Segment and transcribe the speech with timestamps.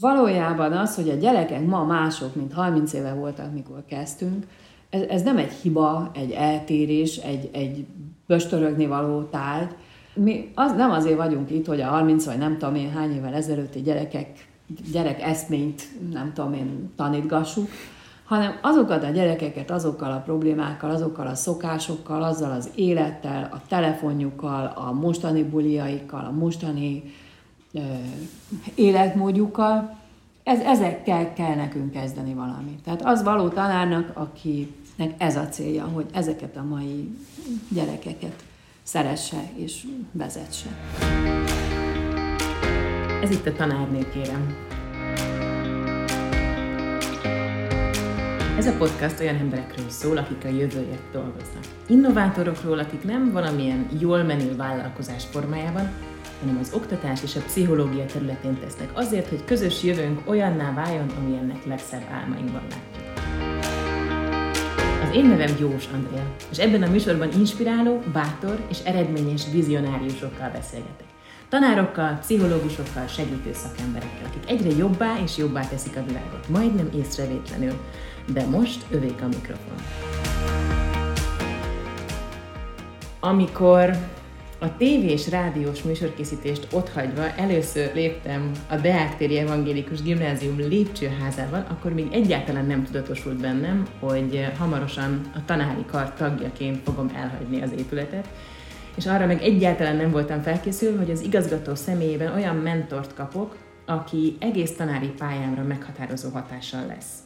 [0.00, 4.46] Valójában az, hogy a gyerekek ma mások, mint 30 éve voltak, mikor kezdtünk,
[4.90, 7.86] ez, ez nem egy hiba, egy eltérés, egy, egy
[8.26, 9.74] böstörögni való tárgy.
[10.14, 13.34] Mi az, nem azért vagyunk itt, hogy a 30 vagy nem tudom én hány évvel
[13.34, 14.48] ezelőtti gyerekek,
[14.92, 17.68] gyerek eszményt, nem tudom én, tanítgassuk,
[18.24, 24.72] hanem azokat a gyerekeket azokkal a problémákkal, azokkal a szokásokkal, azzal az élettel, a telefonjukkal,
[24.76, 27.02] a mostani buliaikkal, a mostani
[28.74, 30.00] életmódjukkal,
[30.42, 32.82] ez, ezekkel kell nekünk kezdeni valamit.
[32.84, 37.16] Tehát az való tanárnak, akinek ez a célja, hogy ezeket a mai
[37.68, 38.44] gyerekeket
[38.82, 40.68] szeresse és vezetse.
[43.22, 44.54] Ez itt a tanárné, kérem.
[48.56, 51.64] Ez a podcast olyan emberekről szól, akik a jövőért dolgoznak.
[51.86, 55.90] Innovátorokról, akik nem valamilyen jól menő vállalkozás formájában,
[56.42, 61.64] hanem az oktatás és a pszichológia területén tesznek azért, hogy közös jövőnk olyanná váljon, amilyennek
[61.64, 63.02] legszebb álmainkban látjuk.
[65.02, 71.06] Az én nevem Jós Andrea, és ebben a műsorban inspiráló, bátor és eredményes vizionáriusokkal beszélgetek.
[71.48, 77.80] Tanárokkal, pszichológusokkal, segítő szakemberekkel, akik egyre jobbá és jobbá teszik a világot, majdnem észrevétlenül.
[78.32, 79.76] De most övék a mikrofon.
[83.20, 83.96] Amikor
[84.62, 92.66] a tévés rádiós műsorkészítést otthagyva először léptem a Deák Evangélikus Gimnázium lépcsőházában, akkor még egyáltalán
[92.66, 98.28] nem tudatosult bennem, hogy hamarosan a tanári kar tagjaként fogom elhagyni az épületet,
[98.96, 104.36] és arra meg egyáltalán nem voltam felkészülve, hogy az igazgató személyében olyan mentort kapok, aki
[104.38, 107.18] egész tanári pályámra meghatározó hatással lesz.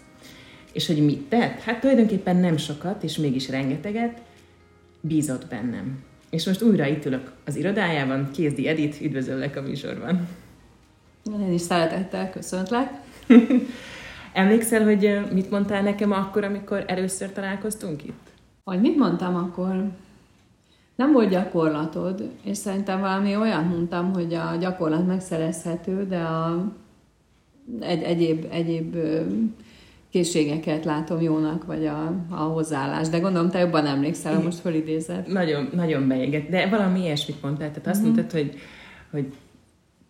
[0.72, 1.60] És hogy mit tett?
[1.60, 4.20] Hát tulajdonképpen nem sokat, és mégis rengeteget,
[5.00, 6.05] bízott bennem.
[6.30, 10.28] És most újra itt ülök az irodájában, Kézdi Edit, üdvözöllek a műsorban.
[11.40, 12.90] Én is szeretettel köszöntlek.
[14.32, 18.26] Emlékszel, hogy mit mondtál nekem akkor, amikor először találkoztunk itt?
[18.64, 19.90] Hogy mit mondtam akkor?
[20.96, 26.72] Nem volt gyakorlatod, és szerintem valami olyan mondtam, hogy a gyakorlat megszerezhető, de a
[27.80, 28.96] egy, egyéb, egyéb
[30.16, 33.08] készségeket látom jónak, vagy a, a hozzáállás.
[33.08, 35.32] De gondolom, te jobban emlékszel, ha most fölidézed.
[35.32, 36.48] Nagyon, nagyon beégett.
[36.48, 37.68] De valami ilyesmit mondtál.
[37.70, 38.14] Tehát azt uh-huh.
[38.14, 38.58] mondtad, hogy,
[39.10, 39.26] hogy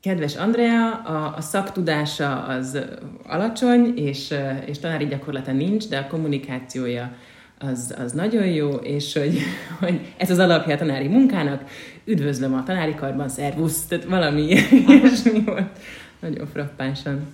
[0.00, 2.78] kedves Andrea, a, a szaktudása az
[3.26, 4.34] alacsony, és,
[4.66, 7.12] és tanári gyakorlata nincs, de a kommunikációja
[7.58, 9.38] az, az nagyon jó, és hogy,
[9.80, 11.64] hogy ez az alapja a tanári munkának.
[12.04, 14.42] Üdvözlöm a tanári karban, szervusz, tehát valami
[14.88, 15.78] ilyesmi volt.
[16.20, 17.26] Nagyon frappánsan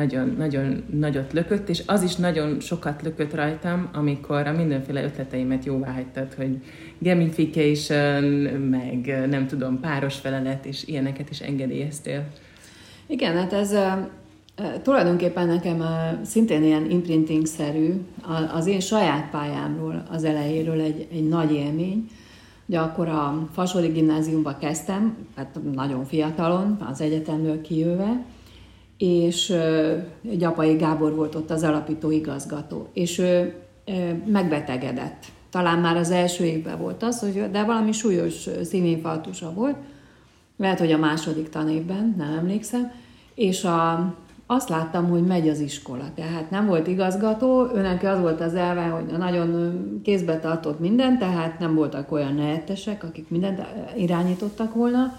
[0.00, 5.64] nagyon, nagyon nagyot lökött, és az is nagyon sokat lökött rajtam, amikor a mindenféle ötleteimet
[5.64, 6.62] jóvá hagytad, hogy
[6.98, 8.24] gamification,
[8.70, 12.26] meg nem tudom, páros felelet, és ilyeneket is engedélyeztél.
[13.06, 13.74] Igen, hát ez
[14.82, 15.84] tulajdonképpen nekem
[16.24, 17.92] szintén ilyen imprinting-szerű,
[18.54, 22.08] az én saját pályámról, az elejéről egy, egy nagy élmény,
[22.66, 28.24] Ugye akkor a Fasoli gimnáziumba kezdtem, hát nagyon fiatalon, az egyetemről kijöve,
[29.00, 29.52] és
[30.22, 33.54] Gyapai Gábor volt ott az alapító igazgató, és ő
[34.26, 35.24] megbetegedett.
[35.50, 39.76] Talán már az első évben volt az, hogy, de valami súlyos szívinfarktusa volt,
[40.56, 42.92] lehet, hogy a második tanévben, nem emlékszem,
[43.34, 44.14] és a,
[44.46, 48.82] azt láttam, hogy megy az iskola, tehát nem volt igazgató, őnek az volt az elve,
[48.82, 53.60] hogy nagyon kézbe tartott mindent, tehát nem voltak olyan nehettesek, akik mindent
[53.96, 55.12] irányítottak volna,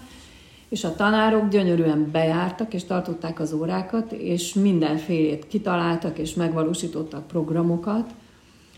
[0.72, 8.10] és a tanárok gyönyörűen bejártak, és tartották az órákat, és mindenfélét kitaláltak, és megvalósítottak programokat,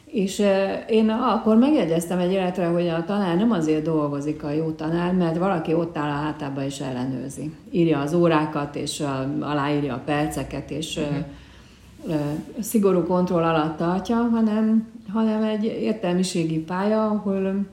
[0.05, 0.43] és
[0.89, 5.39] én akkor megjegyeztem egy életre, hogy a tanár nem azért dolgozik a jó tanár, mert
[5.39, 7.53] valaki ott áll a hátába és ellenőrzi.
[7.71, 9.03] Írja az órákat, és
[9.41, 12.21] aláírja a perceket, és uh-huh.
[12.61, 17.67] szigorú kontroll alatt tartja, hanem, hanem egy értelmiségi pálya, ahol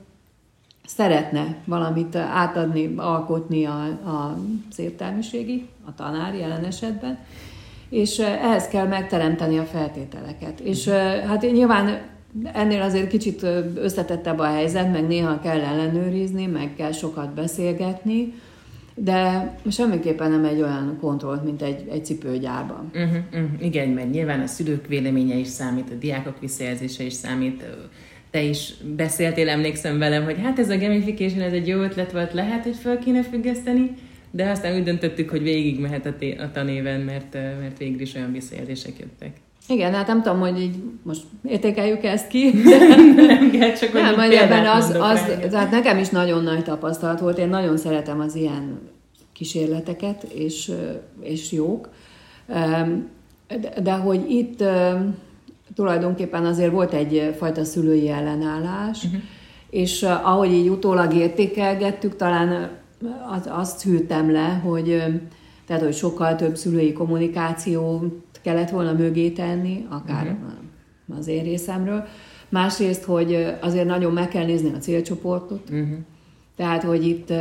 [0.96, 4.38] szeretne valamit átadni, alkotni a, a,
[4.78, 7.18] értelmiségi, a tanár jelen esetben,
[7.90, 10.60] és ehhez kell megteremteni a feltételeket.
[10.60, 10.88] És
[11.27, 12.01] hát nyilván
[12.54, 13.45] ennél azért kicsit
[13.75, 18.33] összetettebb a helyzet, meg néha kell ellenőrizni, meg kell sokat beszélgetni,
[18.95, 22.92] de semmiképpen nem egy olyan kontrollt, mint egy, egy cipőgyárban.
[22.94, 23.66] Uh-huh, uh-huh.
[23.66, 27.63] Igen, mert nyilván a szülők véleménye is számít, a diákok visszajelzése is számít,
[28.31, 32.33] te is beszéltél, emlékszem velem, hogy hát ez a gamification, ez egy jó ötlet volt,
[32.33, 33.92] lehet, hogy fel kéne függeszteni,
[34.31, 38.16] de aztán úgy döntöttük, hogy végig mehet a, té- a tanéven, mert, mert végül is
[38.16, 39.31] olyan visszajelzések jöttek.
[39.68, 42.51] Igen, hát nem tudom, hogy így most értékeljük ezt ki.
[43.16, 47.38] nem kell, csak nem, majd ebben az, az, tehát nekem is nagyon nagy tapasztalat volt,
[47.38, 48.80] én nagyon szeretem az ilyen
[49.33, 50.72] kísérleteket, és,
[51.22, 51.89] és jók.
[53.48, 54.63] De, de hogy itt
[55.75, 59.21] tulajdonképpen azért volt egyfajta szülői ellenállás, uh-huh.
[59.69, 62.69] és ahogy így utólag értékelgettük, talán
[63.31, 65.03] az, azt hűltem le, hogy,
[65.65, 71.19] tehát, hogy sokkal több szülői kommunikációt kellett volna mögé tenni, akár uh-huh.
[71.19, 72.06] az én részemről.
[72.50, 75.97] Másrészt, hogy azért nagyon meg kell nézni a célcsoportot, uh-huh.
[76.62, 77.34] Tehát, hogy itt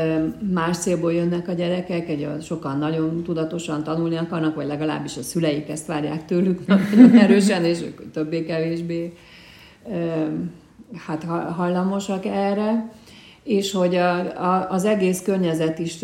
[0.52, 5.68] más célból jönnek a gyerekek, egy sokan nagyon tudatosan tanulni akarnak, vagy legalábbis a szüleik
[5.68, 9.12] ezt várják tőlük nagyon erősen, és ők többé-kevésbé
[11.06, 11.24] hát
[11.56, 12.90] hallamosak erre
[13.42, 15.98] és hogy a, a, az egész környezet is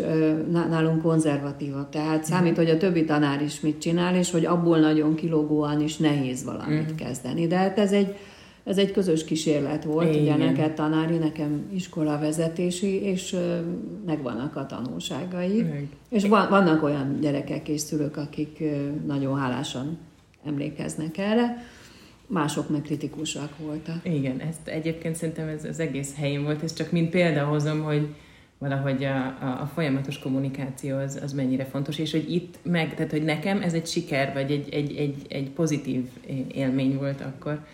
[0.50, 1.88] nálunk konzervatívabb.
[1.88, 5.96] Tehát számít, hogy a többi tanár is mit csinál, és hogy abból nagyon kilógóan is
[5.96, 6.96] nehéz valamit mm.
[6.96, 7.46] kezdeni.
[7.46, 8.16] De hát ez egy,
[8.66, 10.22] ez egy közös kísérlet volt, Igen.
[10.22, 13.36] ugye neked tanári, nekem iskola vezetési, és
[14.06, 15.56] megvannak a tanulságai.
[15.56, 15.90] Igen.
[16.08, 18.62] És van, vannak olyan gyerekek és szülők, akik
[19.06, 19.98] nagyon hálásan
[20.44, 21.64] emlékeznek erre
[22.26, 24.00] mások meg kritikusak voltak.
[24.02, 28.14] Igen, ezt egyébként szerintem ez az egész helyén volt, ez csak mint példa hozom, hogy
[28.58, 33.10] valahogy a, a, a folyamatos kommunikáció az, az mennyire fontos, és hogy itt meg, tehát
[33.10, 36.04] hogy nekem ez egy siker, vagy egy, egy, egy, egy pozitív
[36.52, 37.64] élmény volt akkor.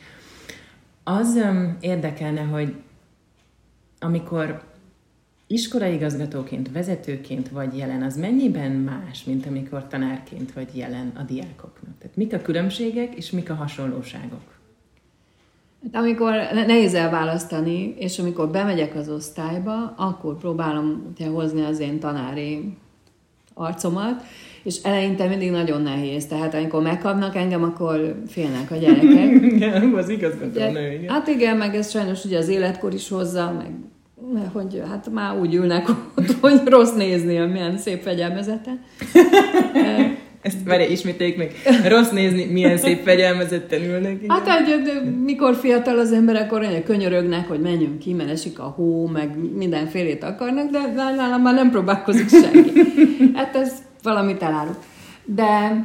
[1.05, 2.75] Az um, érdekelne, hogy
[4.01, 4.63] amikor
[5.47, 11.99] iskolaigazgatóként, vezetőként vagy jelen, az mennyiben más, mint amikor tanárként vagy jelen a diákoknak?
[11.99, 14.61] Tehát mik a különbségek, és mik a hasonlóságok?
[15.83, 22.01] Hát amikor nehéz elválasztani, és amikor bemegyek az osztályba, akkor próbálom ugye, hozni az én
[22.01, 22.77] tanári
[23.55, 24.23] arcomat,
[24.63, 26.27] és eleinte mindig nagyon nehéz.
[26.27, 29.43] Tehát amikor megkapnak engem, akkor félnek a gyerekek.
[29.55, 31.09] igen, az igazgató nő, igen.
[31.09, 33.71] Hát igen, meg ez sajnos ugye az életkor is hozza, meg
[34.53, 38.71] hogy hát már úgy ülnek ott, hogy rossz nézni, a milyen szép fegyelmezete.
[40.43, 41.53] Ezt várja, ismételjük meg.
[41.89, 44.23] Rossz nézni, milyen szép fegyelmezetten ülnek.
[44.23, 44.31] Igen.
[44.31, 44.91] Hát egy,
[45.25, 50.25] mikor fiatal az ember, akkor könyörögnek, hogy menjünk ki, mert esik a hó, meg mindenfélét
[50.25, 52.71] akarnak, de nálam már nem próbálkozik senki.
[53.35, 53.73] Hát ez
[54.03, 54.77] valamit elárul.
[55.25, 55.81] De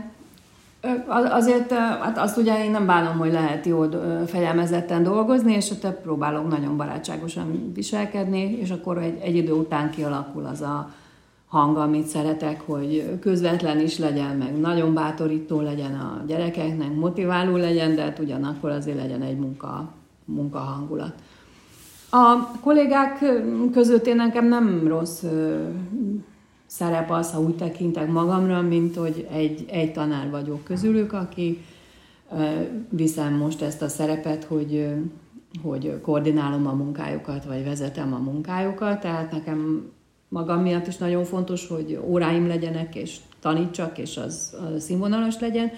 [1.29, 3.89] Azért hát azt ugye én nem bánom, hogy lehet jól
[4.27, 10.45] fegyelmezetten dolgozni, és ott próbálok nagyon barátságosan viselkedni, és akkor egy, egy idő után kialakul
[10.45, 10.89] az a
[11.47, 17.95] hang, amit szeretek, hogy közvetlen is legyen, meg nagyon bátorító legyen a gyerekeknek, motiváló legyen,
[17.95, 19.93] de hát ugyanakkor azért legyen egy munka,
[20.25, 21.13] munka hangulat.
[22.11, 23.25] A kollégák
[23.71, 25.23] között én nekem nem rossz
[26.65, 31.61] szerep az, ha úgy tekintek magamra, mint hogy egy, egy tanár vagyok közülük, aki
[32.89, 34.87] viszem most ezt a szerepet, hogy,
[35.63, 39.91] hogy koordinálom a munkájukat, vagy vezetem a munkájukat, tehát nekem
[40.29, 45.71] magam miatt is nagyon fontos, hogy óráim legyenek, és tanítsak, és az, színvonalas legyen,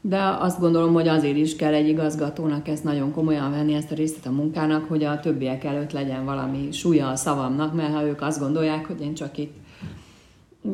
[0.00, 3.94] de azt gondolom, hogy azért is kell egy igazgatónak ezt nagyon komolyan venni, ezt a
[3.94, 8.22] részét a munkának, hogy a többiek előtt legyen valami súlya a szavamnak, mert ha ők
[8.22, 9.54] azt gondolják, hogy én csak itt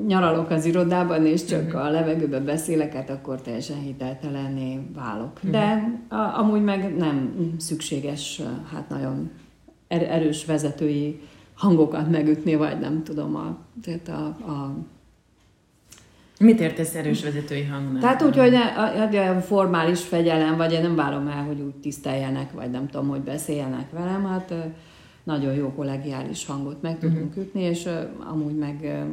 [0.06, 1.85] nyaralok az irodában, és csak uh-huh.
[1.85, 5.32] a levegőbe beszélek, hát akkor teljesen hiteltelenné válok.
[5.37, 5.50] Uh-huh.
[5.50, 8.43] De a, amúgy meg nem szükséges,
[8.73, 9.31] hát nagyon
[9.88, 11.20] er, erős vezetői
[11.62, 14.75] hangokat megütni, vagy nem tudom, a, tehát a, a
[16.38, 18.00] Mit értesz erős vezetői hangnál?
[18.00, 22.52] Tehát úgy, hogy a, a formális fegyelem, vagy én nem várom el, hogy úgy tiszteljenek,
[22.52, 24.54] vagy nem tudom, hogy beszéljenek velem, hát
[25.23, 27.45] nagyon jó kollegiális hangot meg tudunk uh-huh.
[27.45, 27.88] ütni, és
[28.31, 29.04] amúgy meg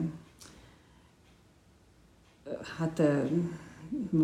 [2.77, 3.01] hát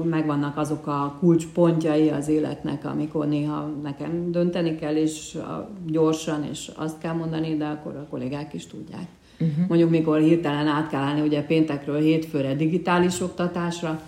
[0.04, 5.38] megvannak azok a kulcspontjai az életnek, amikor néha nekem dönteni kell, és
[5.86, 9.08] gyorsan, és azt kell mondani, de akkor a kollégák is tudják.
[9.40, 9.68] Uh-huh.
[9.68, 14.02] Mondjuk, mikor hirtelen át kell állni ugye péntekről hétfőre digitális oktatásra,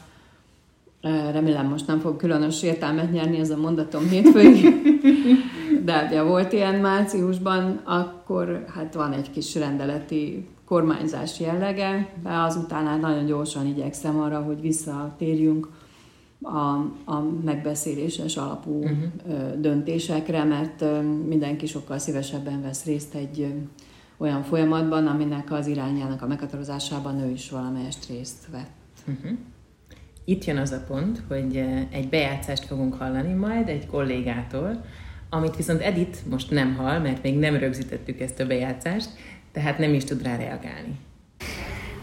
[1.32, 4.66] remélem most nem fog különös értelmet nyerni ez a mondatom hétfőig,
[5.86, 12.86] de ugye volt ilyen márciusban, akkor hát van egy kis rendeleti kormányzás jellege, de azután
[12.88, 15.70] hát nagyon gyorsan igyekszem arra, hogy visszatérjünk
[16.42, 16.58] a,
[17.06, 19.54] a megbeszéléses alapú uh-huh.
[19.60, 20.86] döntésekre, mert
[21.28, 23.54] mindenki sokkal szívesebben vesz részt egy
[24.18, 28.70] olyan folyamatban, aminek az irányának a meghatározásában ő is valamelyest részt vett.
[29.08, 29.38] Uh-huh.
[30.26, 31.58] Itt jön az a pont, hogy
[31.92, 34.86] egy bejátszást fogunk hallani majd egy kollégától,
[35.30, 39.10] amit viszont Edith most nem hall, mert még nem rögzítettük ezt a bejátszást,
[39.58, 41.00] tehát nem is tud rá reagálni.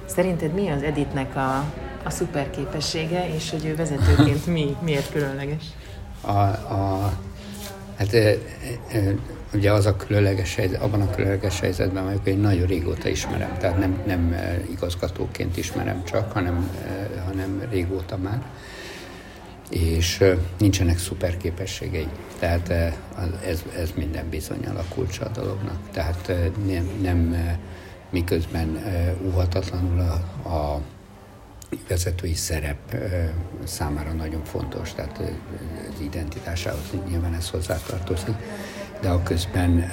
[0.05, 1.57] Szerinted mi az Editnek a,
[2.05, 5.65] a szuper képessége, és hogy ő vezetőként mi, miért különleges?
[6.21, 7.13] A, a,
[7.97, 8.19] hát e,
[8.93, 9.15] e,
[9.53, 13.79] ugye az a különleges helyzet, abban a különleges helyzetben vagyok, hogy nagyon régóta ismerem, tehát
[13.79, 14.37] nem, nem
[14.71, 16.71] igazgatóként ismerem csak, hanem,
[17.27, 18.43] hanem régóta már
[19.71, 20.25] és
[20.59, 22.09] nincsenek szuper képességei.
[22.39, 22.69] Tehát
[23.47, 25.79] ez, ez minden bizonyal a kulcsa a dolognak.
[25.91, 26.33] Tehát
[26.67, 27.37] nem, nem
[28.11, 28.83] miközben
[29.27, 30.81] óhatatlanul a, a
[31.89, 32.97] vezetői szerep
[33.65, 35.19] számára nagyon fontos, tehát
[35.95, 38.35] az identitásához nyilván ez hozzátartozik,
[39.01, 39.91] de a közben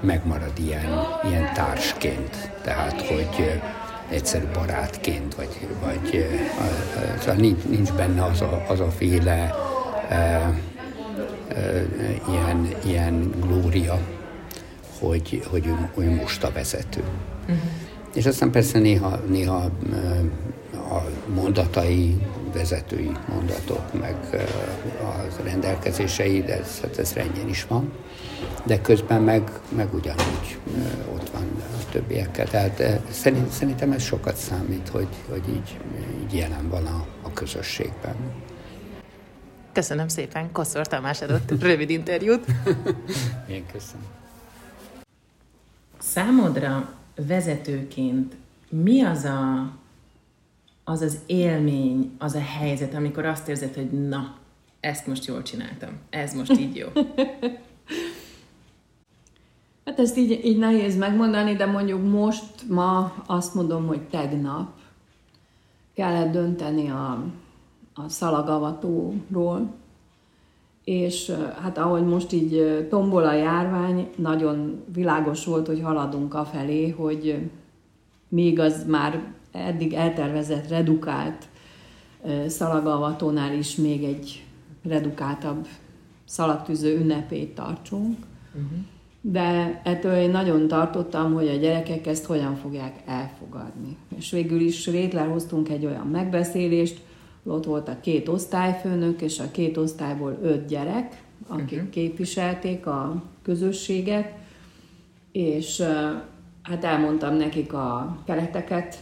[0.00, 0.88] megmarad ilyen,
[1.28, 3.60] ilyen társként, tehát hogy
[4.08, 6.26] egyszerű barátként, vagy, vagy
[7.18, 9.54] szóval nincs, nincs benne az a, az a féle
[10.08, 10.52] e, e,
[12.28, 13.98] ilyen, ilyen glória,
[15.00, 17.02] hogy, hogy ő, ő most a vezető.
[17.40, 17.58] Uh-huh.
[18.14, 19.70] És aztán persze néha, néha
[20.72, 21.02] a
[21.34, 22.16] mondatai,
[22.56, 24.16] vezetői mondatok, meg
[25.02, 27.92] a rendelkezései, de ez, hát ez rendjén is van.
[28.64, 30.58] De közben meg, meg ugyanúgy
[31.14, 32.46] ott van a többiekkel.
[32.48, 35.78] Tehát szerint, szerintem ez sokat számít, hogy, hogy így,
[36.22, 38.14] így jelen van a, a közösségben.
[39.72, 42.44] Köszönöm szépen, Koszor Tamás adott rövid interjút.
[43.48, 44.06] Én köszönöm.
[45.98, 46.94] Számodra
[47.26, 48.34] vezetőként
[48.68, 49.70] mi az a
[50.88, 54.34] az az élmény, az a helyzet, amikor azt érzed, hogy na,
[54.80, 56.88] ezt most jól csináltam, ez most így jó.
[59.84, 64.68] Hát ezt így, így nehéz megmondani, de mondjuk most, ma azt mondom, hogy tegnap
[65.94, 67.24] kellett dönteni a,
[67.94, 69.74] a szalagavatóról,
[70.84, 76.88] és hát ahogy most így tombol a járvány, nagyon világos volt, hogy haladunk a felé,
[76.88, 77.50] hogy
[78.28, 81.48] még az már eddig eltervezett, redukált
[82.46, 84.44] szalagavatónál is még egy
[84.82, 85.66] redukáltabb
[86.24, 88.16] szalagtűző ünnepét tartsunk.
[88.54, 88.78] Uh-huh.
[89.20, 93.96] De ettől én nagyon tartottam, hogy a gyerekek ezt hogyan fogják elfogadni.
[94.16, 97.00] És végül is Rétler hoztunk egy olyan megbeszélést,
[97.44, 101.90] ott volt a két osztályfőnök, és a két osztályból öt gyerek, akik uh-huh.
[101.90, 104.32] képviselték a közösséget,
[105.32, 105.82] és
[106.62, 108.96] hát elmondtam nekik a kereteket,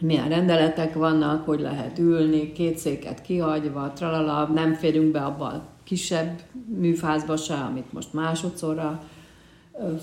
[0.00, 5.62] milyen rendeletek vannak, hogy lehet ülni, két széket kihagyva, tralala, nem férünk be abba a
[5.84, 6.40] kisebb
[6.78, 9.02] műfázba se, amit most másodszorra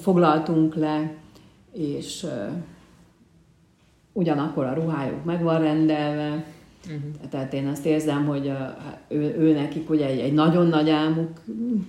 [0.02, 1.14] foglaltunk le,
[1.74, 2.26] és
[4.14, 6.46] ugyanakkor a ruhájuk meg van rendelve,
[6.86, 7.30] Uh-huh.
[7.30, 8.78] Tehát én azt érzem, hogy a,
[9.08, 11.30] ő, ő nekik ugye egy, egy nagyon nagy álmuk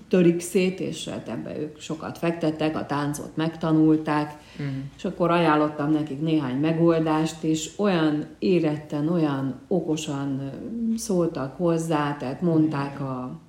[0.08, 4.74] törik szét, és hát ebbe ők sokat fektettek, a táncot megtanulták, uh-huh.
[4.96, 10.50] és akkor ajánlottam nekik néhány megoldást, és olyan éretten, olyan okosan
[10.96, 13.40] szóltak hozzá, tehát mondták a,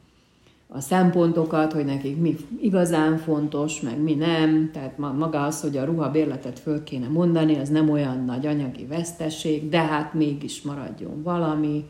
[0.67, 4.69] a szempontokat, hogy nekik mi igazán fontos, meg mi nem.
[4.73, 9.69] Tehát maga az, hogy a ruhabérletet föl kéne mondani, az nem olyan nagy anyagi veszteség,
[9.69, 11.85] de hát mégis maradjon valami.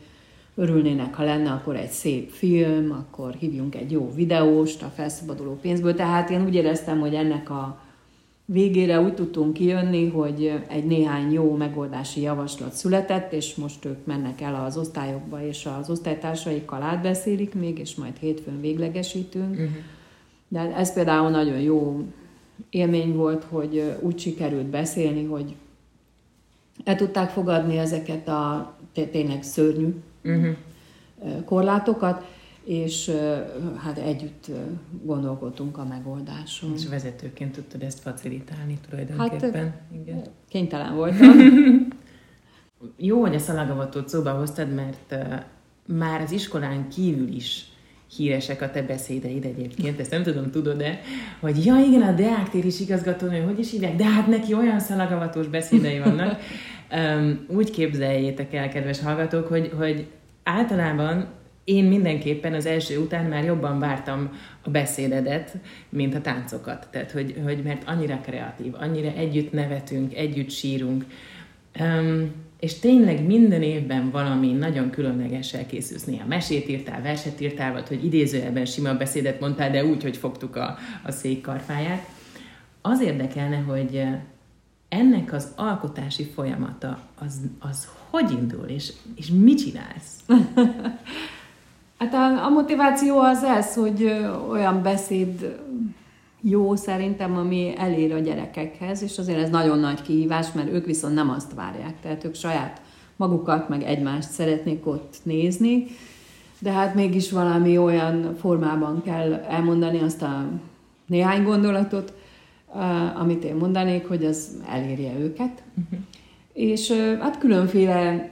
[0.54, 5.94] Örülnének, ha lenne akkor egy szép film, akkor hívjunk egy jó videóst a felszabaduló pénzből.
[5.94, 7.80] Tehát én úgy éreztem, hogy ennek a
[8.50, 14.40] végére úgy tudtunk kijönni, hogy egy néhány jó megoldási javaslat született, és most ők mennek
[14.40, 19.50] el az osztályokba, és az osztálytársaikkal átbeszélik még, és majd hétfőn véglegesítünk.
[19.50, 19.68] Uh-huh.
[20.48, 22.04] De ez például nagyon jó
[22.70, 25.54] élmény volt, hogy úgy sikerült beszélni, hogy
[26.84, 28.74] el tudták fogadni ezeket a
[29.10, 30.54] tényleg szörnyű uh-huh.
[31.44, 32.24] korlátokat,
[32.68, 33.10] és
[33.76, 34.46] hát együtt
[35.02, 36.72] gondolkodtunk a megoldáson.
[36.74, 39.64] És vezetőként tudtad ezt facilitálni tulajdonképpen?
[39.64, 40.22] Hát, Igen.
[40.48, 41.30] kénytelen voltam.
[42.96, 45.14] Jó, hogy a szalagavatót szóba hoztad, mert
[45.86, 47.68] már az iskolán kívül is
[48.16, 51.00] híresek a te beszédeid egyébként, ezt nem tudom, tudod-e,
[51.40, 55.46] hogy ja igen, a Deák is igazgatónő, hogy is hívják, de hát neki olyan szalagavatós
[55.46, 56.40] beszédei vannak.
[56.90, 60.06] Um, úgy képzeljétek el, kedves hallgatók, hogy, hogy
[60.42, 61.28] általában
[61.68, 64.30] én mindenképpen az első után már jobban vártam
[64.62, 65.56] a beszédedet,
[65.88, 66.88] mint a táncokat.
[66.90, 71.04] Tehát, hogy, hogy mert annyira kreatív, annyira együtt nevetünk, együtt sírunk.
[71.80, 76.04] Um, és tényleg minden évben valami nagyon különlegessel készülsz.
[76.04, 80.56] Néha mesét írtál, verset írtál, vagy hogy idézőjelben sima beszédet mondtál, de úgy, hogy fogtuk
[80.56, 82.08] a, a székkarfáját.
[82.82, 84.04] Az érdekelne, hogy
[84.88, 90.24] ennek az alkotási folyamata az, az hogy indul, és, és mit csinálsz?
[91.98, 94.12] Hát a, a motiváció az ez, hogy
[94.50, 95.58] olyan beszéd
[96.40, 101.14] jó szerintem, ami elér a gyerekekhez, és azért ez nagyon nagy kihívás, mert ők viszont
[101.14, 102.80] nem azt várják, tehát ők saját
[103.16, 105.86] magukat, meg egymást szeretnék ott nézni,
[106.58, 110.44] de hát mégis valami olyan formában kell elmondani azt a
[111.06, 112.12] néhány gondolatot,
[113.14, 115.62] amit én mondanék, hogy az elérje őket.
[115.74, 115.98] Uh-huh.
[116.52, 116.90] És
[117.20, 118.30] hát különféle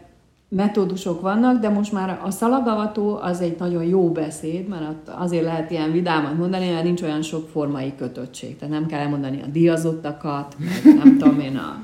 [0.48, 5.70] metódusok vannak, de most már a szalagavató az egy nagyon jó beszéd, mert azért lehet
[5.70, 8.56] ilyen vidámat mondani, mert nincs olyan sok formai kötöttség.
[8.56, 11.80] Tehát nem kell elmondani a diazottakat, meg nem tudom én a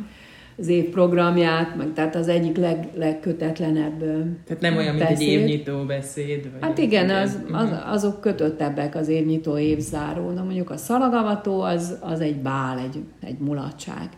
[0.59, 3.99] az év programját, meg tehát az egyik leg, legkötetlenebb
[4.47, 5.19] Tehát nem olyan, beszéd.
[5.19, 6.51] mint egy évnyitó beszéd?
[6.53, 10.31] Vagy hát igen, az, az, azok kötöttebbek az évnyitó évzáró.
[10.31, 14.09] Na mondjuk a szalagavató az, az egy bál, egy, egy mulatság.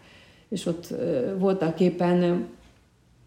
[0.48, 0.94] És ott
[1.38, 2.46] voltak éppen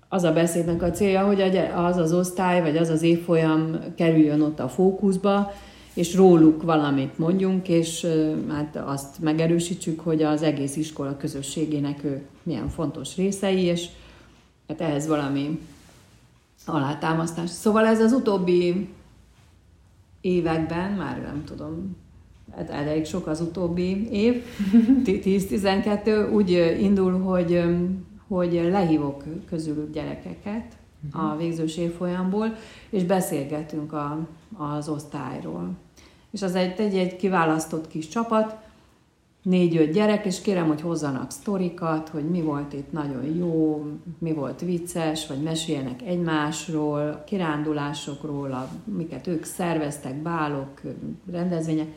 [0.10, 1.42] az a beszédnek a célja, hogy
[1.76, 5.52] az az osztály, vagy az az évfolyam kerüljön ott a fókuszba,
[5.94, 8.08] és róluk valamit mondjunk, és
[8.50, 13.88] hát azt megerősítsük, hogy az egész iskola közösségének ő milyen fontos részei, és
[14.68, 15.60] hát ehhez valami
[16.66, 17.50] alátámasztás.
[17.50, 18.90] Szóval ez az utóbbi
[20.22, 21.96] években, már nem tudom,
[22.56, 24.44] hát elég sok az utóbbi év,
[25.06, 27.64] 10-12, úgy indul, hogy,
[28.28, 30.78] hogy lehívok közülük gyerekeket
[31.12, 31.38] a mhm.
[31.38, 32.56] végzős évfolyamból,
[32.90, 35.76] és beszélgetünk a, az osztályról
[36.32, 38.56] és az egy, egy, egy kiválasztott kis csapat,
[39.42, 43.86] négy-öt gyerek, és kérem, hogy hozzanak sztorikat, hogy mi volt itt nagyon jó,
[44.20, 50.82] mi volt vicces, vagy meséljenek egymásról, kirándulásokról, a, miket ők szerveztek, bálok,
[51.32, 51.88] rendezvények.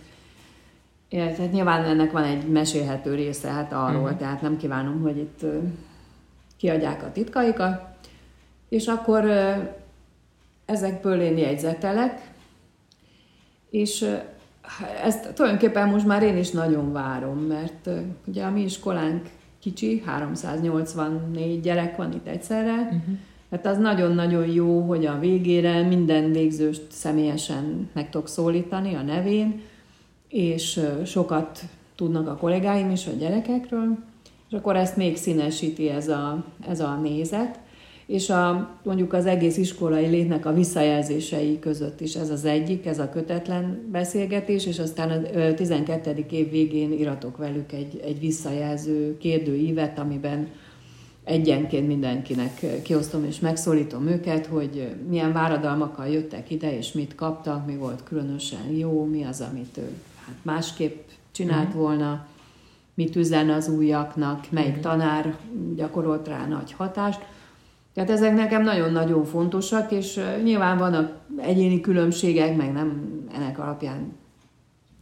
[1.08, 4.18] Tehát nyilván ennek van egy mesélhető része hát arról, uh-huh.
[4.18, 5.44] tehát nem kívánom, hogy itt
[6.60, 7.82] kiadják a titkaikat.
[8.68, 9.24] És akkor
[10.64, 12.30] ezekből én jegyzetelek,
[13.70, 14.06] és
[15.02, 17.88] ezt tulajdonképpen most már én is nagyon várom, mert
[18.24, 23.18] ugye a mi iskolánk kicsi, 384 gyerek van itt egyszerre, uh-huh.
[23.50, 29.60] Hát az nagyon-nagyon jó, hogy a végére minden végzőst személyesen meg tudok szólítani a nevén,
[30.28, 31.60] és sokat
[31.94, 33.98] tudnak a kollégáim is a gyerekekről,
[34.50, 37.58] és akkor ezt még színesíti ez a, ez a nézet
[38.10, 42.98] és a, mondjuk az egész iskolai létnek a visszajelzései között is ez az egyik, ez
[42.98, 46.26] a kötetlen beszélgetés, és aztán a 12.
[46.30, 50.48] év végén iratok velük egy, egy visszajelző kérdőívet, amiben
[51.24, 57.76] egyenként mindenkinek kiosztom és megszólítom őket, hogy milyen váradalmakkal jöttek ide, és mit kaptak, mi
[57.76, 59.90] volt különösen jó, mi az, amit ő
[60.26, 61.82] hát másképp csinált uh-huh.
[61.82, 62.26] volna,
[63.00, 65.36] mit üzen az újaknak, melyik tanár
[65.74, 67.20] gyakorolt rá nagy hatást.
[67.94, 74.12] Tehát ezek nekem nagyon-nagyon fontosak, és nyilván vannak egyéni különbségek, meg nem ennek alapján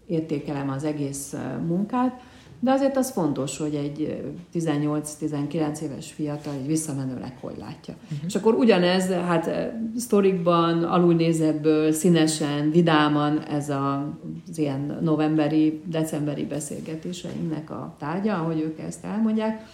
[0.06, 1.34] értékelem az egész
[1.66, 2.20] munkát,
[2.60, 4.22] de azért az fontos, hogy egy
[4.54, 7.94] 18-19 éves fiatal egy visszamenőleg hogy látja.
[8.04, 8.18] Uh-huh.
[8.26, 9.50] És akkor ugyanez, hát
[9.96, 14.14] sztorikban, alulnézetből, színesen, vidáman ez a,
[14.50, 19.66] az ilyen novemberi, decemberi beszélgetéseinknek a tárgya, ahogy ők ezt elmondják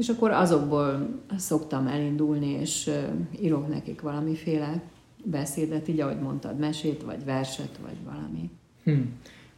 [0.00, 2.90] és akkor azokból szoktam elindulni, és
[3.40, 4.82] írok nekik valamiféle
[5.24, 8.50] beszédet, így ahogy mondtad, mesét, vagy verset, vagy valami.
[8.84, 9.00] Hm.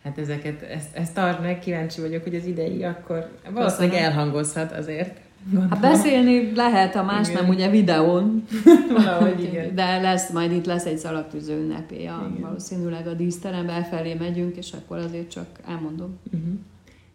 [0.03, 5.21] Hát ezeket, ezt, ezt tart meg, kíváncsi vagyok, hogy az idei akkor valószínűleg elhangozhat azért.
[5.45, 5.71] Gondolom.
[5.71, 7.43] Hát beszélni lehet, a más igen.
[7.43, 8.45] nem ugye videón.
[8.97, 9.75] Valahogy igen.
[9.75, 12.11] De lesz, majd itt lesz egy szalagtűző ünnepé,
[12.41, 16.19] valószínűleg a díszterembe felé megyünk, és akkor azért csak elmondom.
[16.33, 16.53] Uh-huh.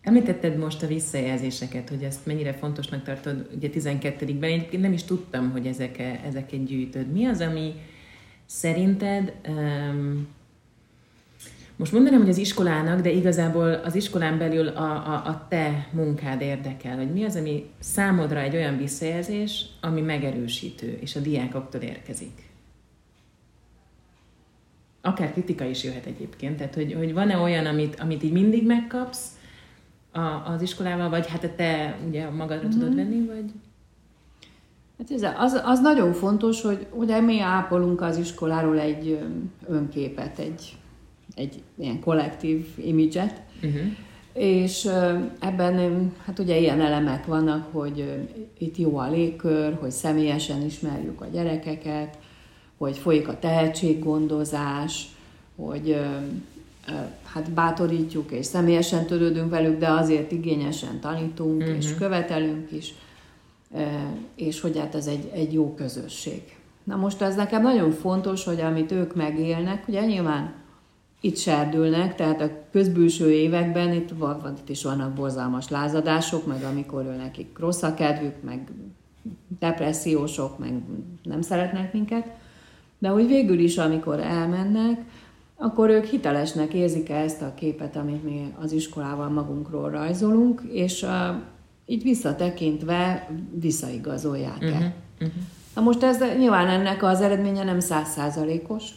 [0.01, 5.51] Említetted most a visszajelzéseket, hogy ezt mennyire fontosnak tartod, ugye 12-ben, én nem is tudtam,
[5.51, 7.11] hogy ezek, ezeket gyűjtöd.
[7.11, 7.73] Mi az, ami
[8.45, 10.27] szerinted, um,
[11.77, 16.41] most mondanám, hogy az iskolának, de igazából az iskolán belül a, a, a te munkád
[16.41, 22.49] érdekel, hogy mi az, ami számodra egy olyan visszajelzés, ami megerősítő, és a diákoktól érkezik?
[25.01, 29.37] Akár kritika is jöhet egyébként, tehát hogy, hogy van-e olyan, amit, amit így mindig megkapsz,
[30.11, 32.79] a, az iskolával, vagy hát te ugye magadra mm-hmm.
[32.79, 33.51] tudod venni, vagy?
[34.97, 39.19] Hát ez, az, az nagyon fontos, hogy ugye mi ápolunk az iskoláról egy
[39.67, 40.77] önképet, egy,
[41.37, 43.81] egy ilyen kollektív imidzset, uh-huh.
[44.33, 44.89] és
[45.39, 51.27] ebben hát ugye ilyen elemek vannak, hogy itt jó a légkör, hogy személyesen ismerjük a
[51.31, 52.17] gyerekeket,
[52.77, 55.05] hogy folyik a tehetséggondozás,
[55.55, 55.99] hogy
[57.23, 61.77] hát bátorítjuk és személyesen törődünk velük, de azért igényesen tanítunk uh-huh.
[61.77, 62.93] és követelünk is,
[64.35, 66.41] és hogy hát ez egy, egy jó közösség.
[66.83, 70.53] Na most ez nekem nagyon fontos, hogy amit ők megélnek, ugye nyilván
[71.27, 77.05] itt serdülnek, tehát a közbülső években itt, van, itt is vannak borzalmas lázadások, meg amikor
[77.05, 78.71] ő nekik rossz a kedvük, meg
[79.59, 80.81] depressziósok, meg
[81.23, 82.27] nem szeretnek minket,
[82.99, 85.01] de hogy végül is, amikor elmennek,
[85.55, 91.09] akkor ők hitelesnek érzik ezt a képet, amit mi az iskolával magunkról rajzolunk, és uh,
[91.85, 94.65] így visszatekintve visszaigazolják-e.
[94.65, 94.85] Uh-huh,
[95.19, 95.41] uh-huh.
[95.75, 98.89] Na most ez nyilván ennek az eredménye nem százszázalékos,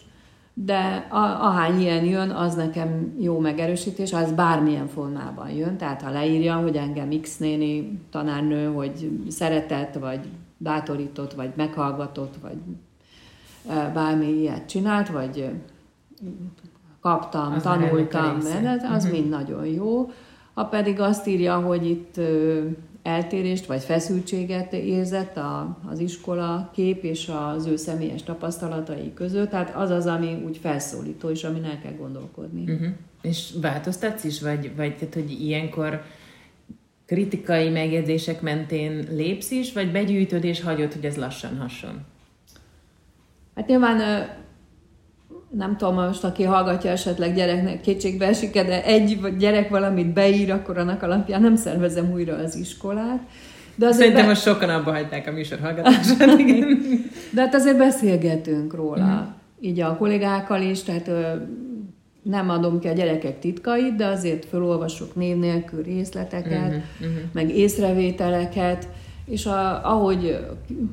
[0.55, 6.11] de a, ahány ilyen jön, az nekem jó megerősítés, az bármilyen formában jön, tehát ha
[6.11, 10.21] leírja, hogy engem X néni tanárnő, hogy szeretett, vagy
[10.57, 12.59] bátorított, vagy meghallgatott, vagy
[13.95, 15.51] bármi ilyet csinált, vagy
[17.01, 19.11] kaptam, az tanultam, az uh-huh.
[19.11, 20.11] mind nagyon jó.
[20.55, 22.21] Ha pedig azt írja, hogy itt
[23.03, 29.75] eltérést vagy feszültséget érzett a, az iskola kép és az ő személyes tapasztalatai között, tehát
[29.75, 32.63] az az, ami úgy felszólító, és amin el kell gondolkodni.
[32.63, 32.89] Uh-huh.
[33.23, 36.03] És változtatsz is, vagy, vagy tehát, hogy ilyenkor
[37.07, 42.05] kritikai megjegyzések mentén lépsz is, vagy begyűjtöd és hagyod, hogy ez lassan hasson?
[43.55, 44.29] Hát nyilván
[45.51, 50.79] nem tudom, most aki hallgatja esetleg gyereknek kétségbe esik de egy gyerek valamit beír, akkor
[50.79, 53.21] annak alapján nem szervezem újra az iskolát.
[53.75, 54.29] De azért Szerintem be...
[54.29, 56.37] most sokan abba hagyták a műsor hallgatását.
[57.35, 59.29] de hát azért beszélgetünk róla, uh-huh.
[59.61, 61.23] így a kollégákkal is, tehát ö,
[62.23, 67.17] nem adom ki a gyerekek titkait, de azért felolvasok név nélkül részleteket, uh-huh.
[67.33, 68.89] meg észrevételeket,
[69.31, 70.47] és a, ahogy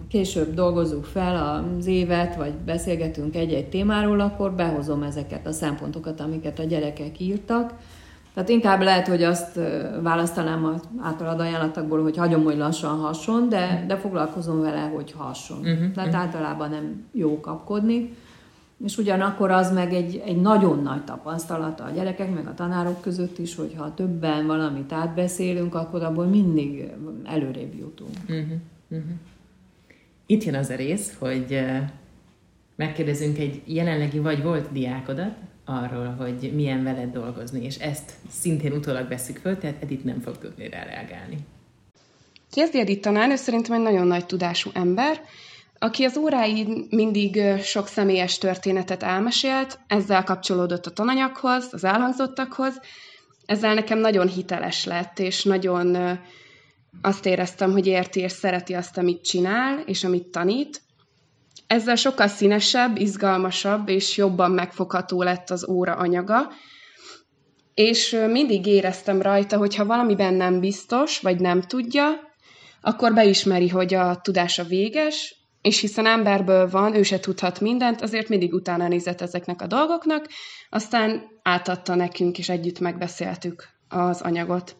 [0.10, 6.60] később dolgozzuk fel az évet, vagy beszélgetünk egy-egy témáról, akkor behozom ezeket a szempontokat, amiket
[6.60, 7.74] a gyerekek írtak.
[8.34, 9.60] Tehát inkább lehet, hogy azt
[10.02, 15.58] választanám az általad ajánlatokból, hogy hagyom, hogy lassan hason, de, de foglalkozom vele, hogy hason.
[15.58, 16.22] Uh-huh, Tehát uh-huh.
[16.22, 18.14] általában nem jó kapkodni
[18.84, 23.38] és ugyanakkor az meg egy, egy nagyon nagy tapasztalata a gyerekek, meg a tanárok között
[23.38, 26.92] is, hogy ha többen valamit átbeszélünk, akkor abból mindig
[27.24, 28.16] előrébb jutunk.
[28.24, 28.46] Uh-huh,
[28.88, 29.12] uh-huh.
[30.26, 31.60] Itt jön az a rész, hogy
[32.76, 35.36] megkérdezünk egy jelenlegi vagy volt diákodat
[35.66, 40.38] arról, hogy milyen veled dolgozni, és ezt szintén utólag veszük föl, tehát Edith nem fog
[40.38, 41.38] tudni rá reagálni.
[42.52, 45.22] Kérdi Edith tanárnő szerintem egy nagyon nagy tudású ember,
[45.80, 52.80] aki az óráin mindig sok személyes történetet elmesélt, ezzel kapcsolódott a tananyaghoz, az elhangzottakhoz,
[53.46, 56.20] ezzel nekem nagyon hiteles lett, és nagyon
[57.02, 60.82] azt éreztem, hogy érti és szereti azt, amit csinál, és amit tanít.
[61.68, 66.52] Ezzel sokkal színesebb, izgalmasabb és jobban megfogható lett az óra anyaga,
[67.74, 72.28] és mindig éreztem rajta, hogy ha valamiben nem biztos, vagy nem tudja,
[72.82, 75.37] akkor beismeri, hogy a tudása véges,
[75.68, 80.26] és hiszen emberből van, ő se tudhat mindent, azért mindig utána nézett ezeknek a dolgoknak,
[80.70, 84.76] aztán átadta nekünk, és együtt megbeszéltük az anyagot.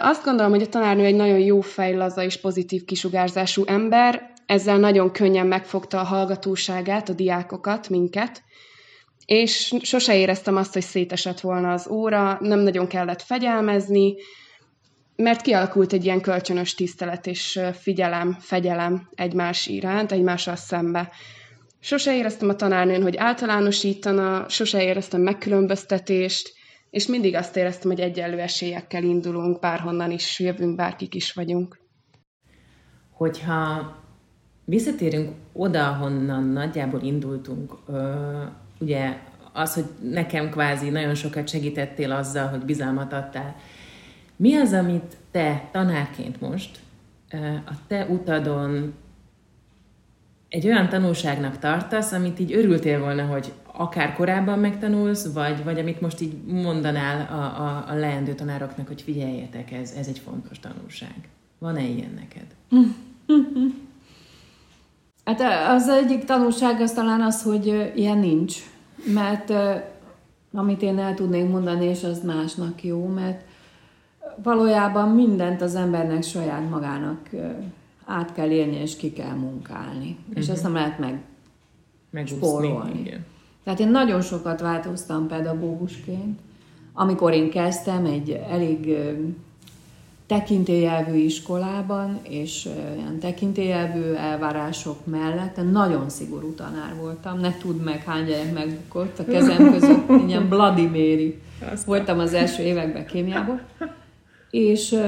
[0.00, 5.12] Azt gondolom, hogy a tanárnő egy nagyon jó fejlaza és pozitív kisugárzású ember, ezzel nagyon
[5.12, 8.42] könnyen megfogta a hallgatóságát, a diákokat, minket,
[9.26, 14.14] és sose éreztem azt, hogy szétesett volna az óra, nem nagyon kellett fegyelmezni,
[15.22, 21.10] mert kialakult egy ilyen kölcsönös tisztelet és figyelem, fegyelem egymás iránt, egymással szembe.
[21.80, 26.52] Sose éreztem a tanárnőn, hogy általánosítana, sose éreztem megkülönböztetést,
[26.90, 31.78] és mindig azt éreztem, hogy egyenlő esélyekkel indulunk, bárhonnan is jövünk, bárkik is vagyunk.
[33.10, 33.96] Hogyha
[34.64, 37.74] visszatérünk oda, honnan nagyjából indultunk,
[38.80, 39.16] ugye
[39.52, 43.56] az, hogy nekem kvázi nagyon sokat segítettél azzal, hogy bizalmat adtál
[44.38, 46.78] mi az, amit te tanárként most
[47.66, 48.94] a te utadon
[50.48, 56.00] egy olyan tanulságnak tartasz, amit így örültél volna, hogy akár korábban megtanulsz, vagy, vagy amit
[56.00, 61.28] most így mondanál a, a, a leendő tanároknak, hogy figyeljetek, ez, ez egy fontos tanulság.
[61.58, 62.46] Van-e ilyen neked?
[65.24, 65.40] Hát
[65.74, 68.56] az egyik tanulság az talán az, hogy ilyen nincs.
[69.14, 69.52] Mert
[70.52, 73.44] amit én el tudnék mondani, és az másnak jó, mert
[74.42, 77.28] valójában mindent az embernek saját magának
[78.04, 80.16] át kell élni, és ki kell munkálni.
[80.20, 80.38] Uh-huh.
[80.38, 80.52] És mhm.
[80.54, 83.24] ezt nem lehet meg spórolni.
[83.64, 86.38] Tehát én nagyon sokat változtam pedagógusként.
[86.92, 88.96] Amikor én kezdtem egy elég
[90.26, 97.40] tekintélyelvű iskolában, és ilyen tekintélyelvű elvárások mellett nagyon szigorú tanár voltam.
[97.40, 101.40] Ne tudd meg, hány gyerek megbukott a kezem között, ilyen Bloody Mary.
[101.86, 103.60] Voltam az első években kémiában.
[104.50, 105.00] És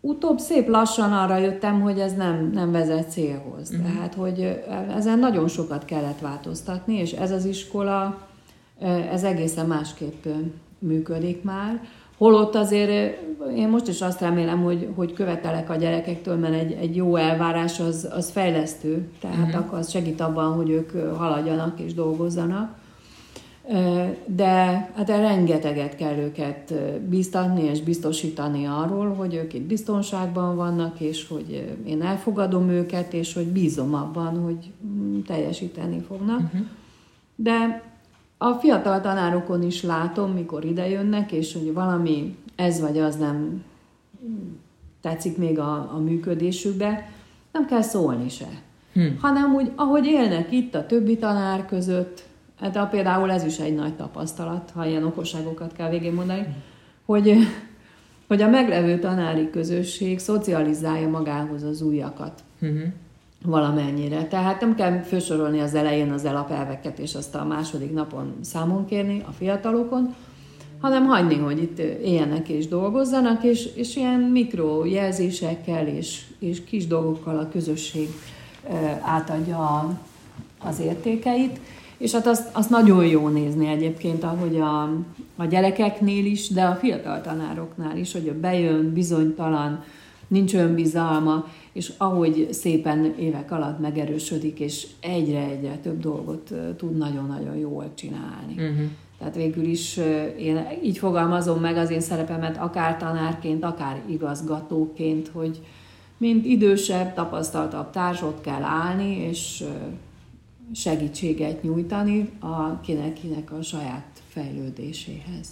[0.00, 3.70] utóbb szép lassan arra jöttem, hogy ez nem, nem vezet célhoz.
[3.70, 3.86] Uh-huh.
[3.86, 4.64] Tehát, hogy
[4.96, 8.28] ezen nagyon sokat kellett változtatni, és ez az iskola,
[9.12, 10.24] ez egészen másképp
[10.78, 11.80] működik már.
[12.16, 13.18] Holott azért
[13.56, 17.80] én most is azt remélem, hogy, hogy követelek a gyerekektől, mert egy, egy jó elvárás
[17.80, 19.60] az, az fejlesztő, tehát uh-huh.
[19.60, 22.78] akkor az segít abban, hogy ők haladjanak és dolgozzanak.
[24.26, 26.74] De hát rengeteget kell őket
[27.08, 33.34] biztatni és biztosítani arról, hogy ők itt biztonságban vannak, és hogy én elfogadom őket, és
[33.34, 36.40] hogy bízom abban, hogy mm, teljesíteni fognak.
[36.40, 36.60] Uh-huh.
[37.34, 37.82] De
[38.38, 43.64] a fiatal tanárokon is látom, mikor idejönnek, és hogy valami ez vagy az nem
[45.00, 47.10] tetszik még a, a működésükbe,
[47.52, 48.48] nem kell szólni se.
[48.92, 49.06] Hm.
[49.20, 52.28] Hanem úgy, ahogy élnek itt a többi tanár között,
[52.60, 56.46] hát a, például ez is egy nagy tapasztalat, ha ilyen okosságokat kell végén mondani,
[57.04, 57.36] hogy,
[58.26, 62.42] hogy a meglevő tanári közösség szocializálja magához az újakat.
[62.60, 62.78] Hm.
[63.44, 64.26] Valamennyire.
[64.26, 69.22] Tehát nem kell felsorolni az elején az elapelveket, és azt a második napon számon kérni
[69.26, 70.14] a fiatalokon,
[70.80, 77.38] hanem hagyni, hogy itt éljenek és dolgozzanak, és, és ilyen mikrojelzésekkel és, és kis dolgokkal
[77.38, 78.08] a közösség
[79.00, 79.98] átadja
[80.58, 81.60] az értékeit.
[82.00, 84.82] És hát azt, azt nagyon jó nézni egyébként, ahogy a,
[85.36, 89.84] a gyerekeknél is, de a fiatal tanároknál is, hogy bejön bizonytalan,
[90.28, 97.90] nincs önbizalma, és ahogy szépen évek alatt megerősödik, és egyre-egyre több dolgot tud nagyon-nagyon jól
[97.94, 98.52] csinálni.
[98.54, 98.90] Uh-huh.
[99.18, 99.96] Tehát végül is
[100.38, 105.60] én így fogalmazom meg az én szerepemet akár tanárként, akár igazgatóként, hogy
[106.16, 109.64] mint idősebb, tapasztaltabb társ ott kell állni, és
[110.74, 115.48] segítséget nyújtani a kinek-kinek a saját fejlődéséhez.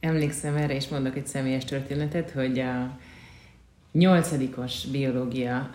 [0.00, 2.98] Emlékszem erre, és mondok egy személyes történetet, hogy a
[3.92, 5.70] nyolcadikos biológia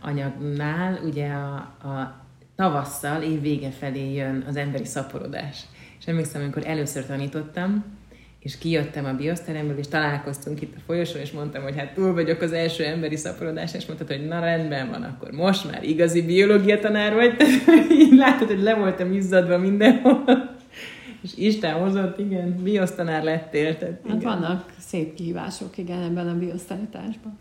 [0.00, 1.54] anyagnál ugye a,
[1.88, 2.24] a
[2.56, 5.64] tavasszal, év vége felé jön az emberi szaporodás.
[5.98, 7.84] És emlékszem, amikor először tanítottam,
[8.44, 12.40] és kijöttem a bioszteremből, és találkoztunk itt a folyosón, és mondtam, hogy hát túl vagyok
[12.40, 16.78] az első emberi szaporodás, és mondtad, hogy na rendben van, akkor most már igazi biológia
[16.78, 20.24] tanár vagy, tehát így látod, hogy le voltam izzadva mindenhol.
[21.22, 23.78] És Isten hozott, igen, biosztanár lettél.
[23.78, 24.18] Tehát hát igen.
[24.18, 27.38] vannak szép kihívások, igen, ebben a biosztanításban.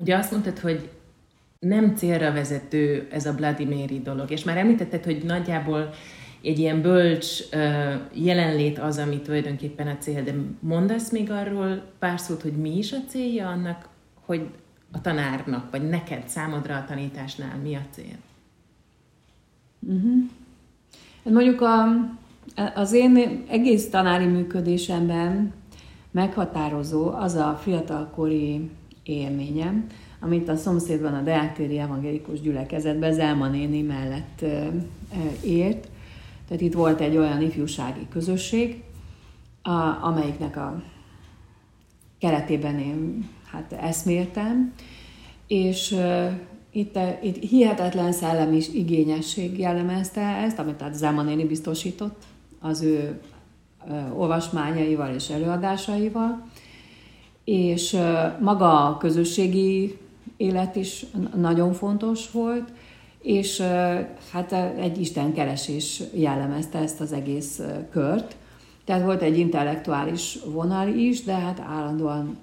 [0.00, 0.88] Ugye azt mondtad, hogy
[1.58, 5.90] nem célra vezető ez a Bloody Mary dolog, és már említetted, hogy nagyjából
[6.42, 7.38] egy ilyen bölcs
[8.12, 12.92] jelenlét az, ami tulajdonképpen a cél, de mondasz még arról pár szót, hogy mi is
[12.92, 13.88] a célja annak,
[14.24, 14.48] hogy
[14.92, 18.16] a tanárnak, vagy neked, számodra a tanításnál mi a cél?
[19.80, 20.28] Uh-huh.
[21.22, 21.84] Mondjuk a,
[22.74, 25.52] az én egész tanári működésemben
[26.10, 28.70] meghatározó az a fiatalkori
[29.02, 29.86] élményem,
[30.20, 34.44] amit a szomszédban a Deáktéri Evangélikus Gyülekezetben Zelma néni mellett
[35.44, 35.88] ért,
[36.50, 38.82] tehát itt volt egy olyan ifjúsági közösség,
[39.62, 40.82] a, amelyiknek a
[42.18, 44.72] keretében én hát eszméltem,
[45.46, 46.32] és uh,
[46.70, 52.22] itt, itt hihetetlen szellemi igényesség jellemezte ezt, amit tehát Zema néni biztosított
[52.60, 53.20] az ő
[53.88, 56.46] uh, olvasmányaival és előadásaival,
[57.44, 59.98] és uh, maga a közösségi
[60.36, 62.72] élet is nagyon fontos volt,
[63.22, 63.62] és
[64.32, 68.36] hát egy istenkeresés jellemezte ezt az egész kört.
[68.84, 72.38] Tehát volt egy intellektuális vonal is, de hát állandóan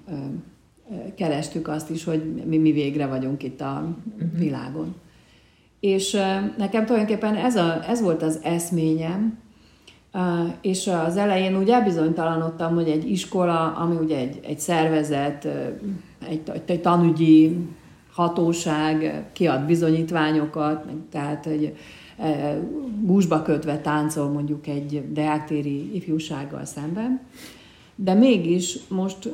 [1.14, 4.38] kerestük azt is, hogy mi, mi végre vagyunk itt a uh-huh.
[4.38, 4.94] világon.
[5.80, 6.16] És
[6.56, 9.38] nekem tulajdonképpen ez, a, ez volt az eszményem,
[10.60, 15.48] és az elején úgy elbizonytalanodtam, hogy egy iskola, ami ugye egy, egy szervezet,
[16.28, 17.56] egy, egy tanügyi
[18.18, 21.76] hatóság kiad bizonyítványokat, tehát egy
[22.16, 22.58] e,
[23.02, 27.20] gúzsba kötve táncol mondjuk egy deáktéri ifjúsággal szemben.
[27.94, 29.28] De mégis most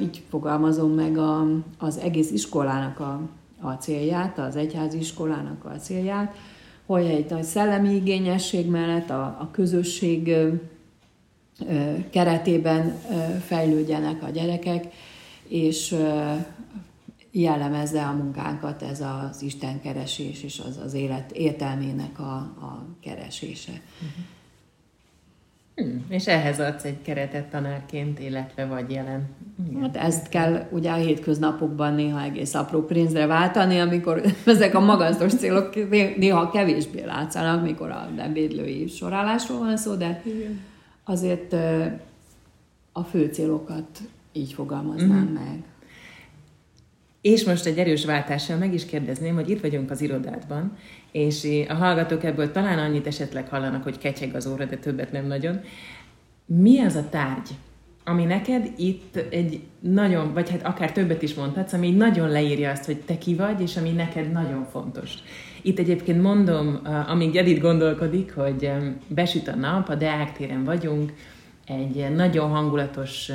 [0.00, 1.46] így fogalmazom meg a,
[1.78, 3.20] az egész iskolának a,
[3.60, 6.36] a célját, az egyházi iskolának a célját,
[6.86, 10.36] hogy egy nagy szellemi igényesség mellett a, a közösség
[12.10, 12.98] keretében
[13.46, 14.86] fejlődjenek a gyerekek,
[15.48, 15.96] és
[17.30, 23.72] jellemezze a munkánkat ez az Isten keresés és az, az élet értelmének a, a keresése.
[23.72, 24.24] Uh-huh.
[25.78, 29.28] Hmm, és ehhez adsz egy keretet tanárként, illetve vagy jelen.
[29.68, 29.80] Igen.
[29.80, 35.34] Hát ezt kell ugye a hétköznapokban néha egész apró pénzre váltani, amikor ezek a magasztos
[35.34, 40.60] célok néha kevésbé látszanak, mikor a ebédlői sorálásról van szó, de Igen.
[41.04, 41.52] azért
[42.92, 44.00] a fő célokat
[44.32, 45.32] így fogalmaznám uh-huh.
[45.32, 45.62] meg.
[47.20, 50.76] És most egy erős váltással meg is kérdezném, hogy itt vagyunk az irodádban,
[51.12, 55.26] és a hallgatók ebből talán annyit esetleg hallanak, hogy kecseg az óra, de többet nem
[55.26, 55.60] nagyon.
[56.46, 57.48] Mi az a tárgy,
[58.04, 62.84] ami neked itt egy nagyon, vagy hát akár többet is mondhatsz, ami nagyon leírja azt,
[62.84, 65.14] hogy te ki vagy, és ami neked nagyon fontos.
[65.62, 68.70] Itt egyébként mondom, amíg Edith gondolkodik, hogy
[69.08, 71.12] besüt a nap, a Deák téren vagyunk,
[71.66, 73.30] egy nagyon hangulatos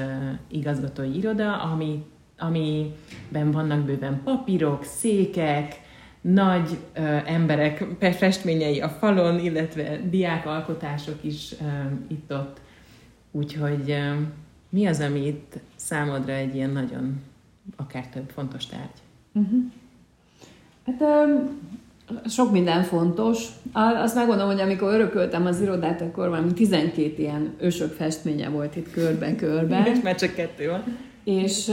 [0.51, 2.03] igazgatói iroda, ami,
[2.37, 5.81] amiben vannak bőven papírok, székek,
[6.21, 11.65] nagy ö, emberek festményei a falon, illetve diákalkotások is ö,
[12.07, 12.61] itt-ott.
[13.31, 14.13] Úgyhogy ö,
[14.69, 17.21] mi az, ami itt számodra egy ilyen nagyon,
[17.75, 19.01] akár több fontos tárgy?
[19.33, 19.63] Uh-huh.
[20.85, 21.01] Hát
[22.25, 23.47] sok minden fontos.
[23.73, 28.91] Azt megmondom, hogy amikor örököltem az irodát, akkor valami 12 ilyen ősök festménye volt itt
[28.91, 29.83] körbe-körbe.
[29.93, 30.83] És már csak kettő van.
[31.23, 31.69] És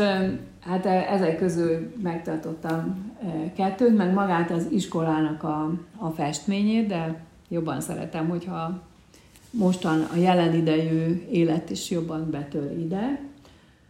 [0.61, 3.13] hát ezek közül megtartottam
[3.57, 8.83] kettőt, meg magát az iskolának a, a festményét, de jobban szeretem, hogyha
[9.51, 13.21] mostan a jelen idejű élet is jobban betör ide.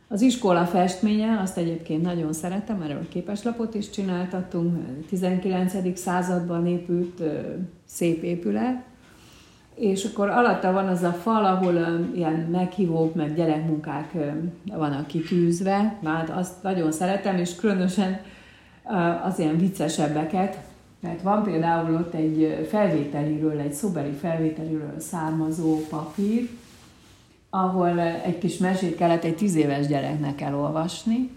[0.08, 5.98] Az iskola festménye, azt egyébként nagyon szeretem, erről képeslapot is csináltattunk, 19.
[5.98, 7.22] században épült
[7.84, 8.84] szép épület,
[9.80, 14.12] és akkor alatta van az a fal, ahol ilyen meghívók, meg gyerekmunkák
[14.64, 18.20] vannak kitűzve, már azt nagyon szeretem, és különösen
[19.24, 20.58] az ilyen viccesebbeket,
[21.00, 26.48] mert van például ott egy felvételiről, egy szobeli felvételiről származó papír,
[27.50, 31.30] ahol egy kis mesét kellett egy tíz éves gyereknek elolvasni,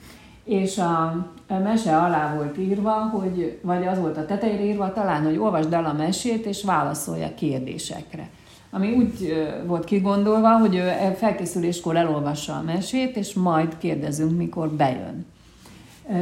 [0.43, 5.37] és a mese alá volt írva, hogy, vagy az volt a tetejére írva talán, hogy
[5.37, 8.29] olvasd el a mesét, és válaszolj a kérdésekre.
[8.71, 9.33] Ami úgy
[9.65, 15.25] volt kigondolva, hogy ő felkészüléskor elolvassa a mesét, és majd kérdezünk, mikor bejön.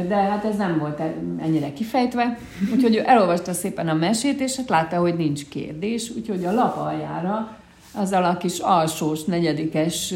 [0.08, 1.00] De hát ez nem volt
[1.42, 2.38] ennyire kifejtve,
[2.72, 6.76] úgyhogy ő elolvasta szépen a mesét, és hát látta, hogy nincs kérdés, úgyhogy a lap
[6.76, 7.56] aljára
[7.94, 10.14] azzal a kis alsós, negyedikes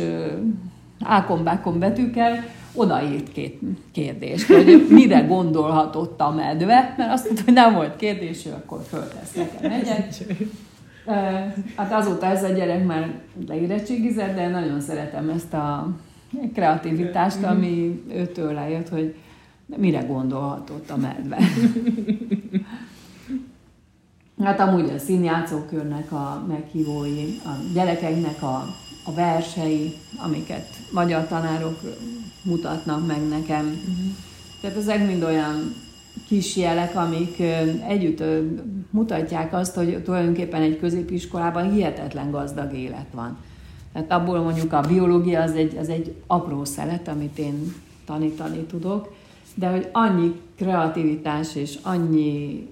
[1.02, 2.44] ákombákon betűkkel
[2.76, 3.60] odaírt két
[3.92, 8.82] kérdést, hogy mire gondolhatott a medve, mert azt mondta, hogy nem volt kérdés, ő akkor
[8.88, 10.24] föltesz nekem egyet.
[11.76, 13.10] Hát azóta ez a gyerek már
[13.48, 15.88] leérettségizett, de nagyon szeretem ezt a
[16.54, 19.14] kreativitást, ami őtől lejött, hogy
[19.76, 21.38] mire gondolhatott a medve.
[24.42, 28.64] Hát amúgy a színjátszókörnek a meghívói, a gyerekeknek a,
[29.04, 29.92] a versei,
[30.24, 31.78] amiket magyar tanárok
[32.46, 33.66] mutatnak meg nekem.
[33.66, 34.14] Uh-huh.
[34.60, 35.74] Tehát ezek mind olyan
[36.26, 37.42] kis jelek, amik
[37.88, 38.22] együtt
[38.90, 43.38] mutatják azt, hogy tulajdonképpen egy középiskolában hihetetlen gazdag élet van.
[43.92, 47.74] Tehát abból mondjuk a biológia az egy, az egy apró szelet, amit én
[48.06, 49.14] tanítani tudok,
[49.54, 52.66] de hogy annyi kreativitás és annyi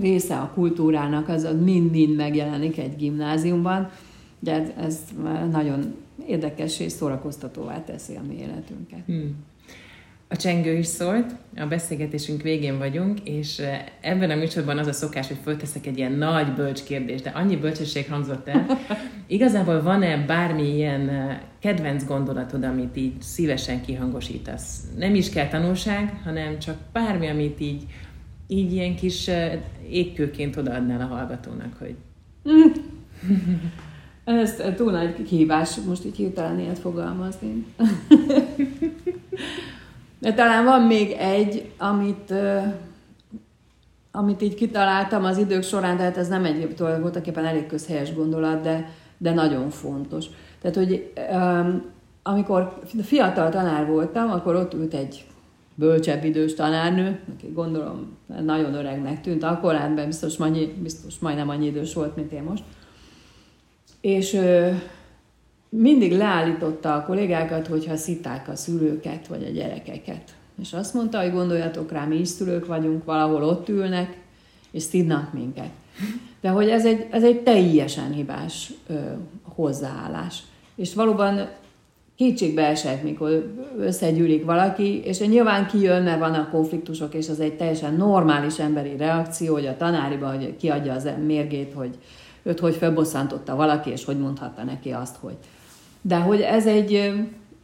[0.00, 3.90] része a kultúrának, az mind-mind megjelenik egy gimnáziumban,
[4.38, 4.98] de ez
[5.50, 5.94] nagyon
[6.28, 9.02] érdekes és szórakoztatóvá teszi a mi életünket.
[9.06, 9.36] Hmm.
[10.28, 13.62] A csengő is szólt, a beszélgetésünk végén vagyunk, és
[14.00, 17.56] ebben a műsorban az a szokás, hogy fölteszek egy ilyen nagy bölcs kérdést, de annyi
[17.56, 18.66] bölcsesség hangzott el.
[19.26, 21.10] Igazából van-e bármi ilyen
[21.58, 24.84] kedvenc gondolatod, amit így szívesen kihangosítasz?
[24.96, 27.84] Nem is kell tanulság, hanem csak bármi, amit így
[28.50, 29.30] így ilyen kis
[29.90, 31.94] égkőként odaadnál a hallgatónak, hogy...
[34.24, 37.66] Ez túl nagy kihívás, most így hirtelen ilyet fogalmazni.
[40.18, 42.34] De talán van még egy, amit,
[44.10, 48.62] amit így kitaláltam az idők során, tehát ez nem egy voltak éppen elég közhelyes gondolat,
[48.62, 50.26] de, de nagyon fontos.
[50.60, 51.12] Tehát, hogy
[52.22, 55.24] amikor fiatal tanár voltam, akkor ott ült egy
[55.74, 61.66] bölcsebb idős tanárnő, aki gondolom nagyon öregnek tűnt, akkor hát biztos, annyi, biztos majdnem annyi
[61.66, 62.62] idős volt, mint én most.
[64.00, 64.70] És ö,
[65.68, 70.34] mindig leállította a kollégákat, hogyha szitták a szülőket, vagy a gyerekeket.
[70.60, 74.18] És azt mondta, hogy gondoljatok rá, mi is szülők vagyunk, valahol ott ülnek,
[74.70, 75.70] és szidnak minket.
[76.40, 78.94] De hogy ez egy, ez egy teljesen hibás ö,
[79.42, 80.42] hozzáállás.
[80.74, 81.48] És valóban
[82.16, 87.94] kétségbe esek, mikor összegyűlik valaki, és nyilván kijön, mert vannak konfliktusok, és az egy teljesen
[87.94, 91.98] normális emberi reakció, hogy a tanáriba, hogy kiadja az mérgét, hogy
[92.42, 95.36] őt hogy felbosszantotta valaki, és hogy mondhatta neki azt, hogy.
[96.00, 97.12] De hogy ez egy,